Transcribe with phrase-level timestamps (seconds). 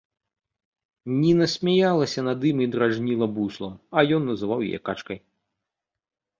[1.21, 5.25] Ніна смяялася над ім і дражніла буслам, а ён называў яе качкай.